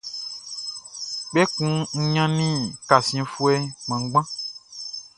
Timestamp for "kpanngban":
3.83-4.27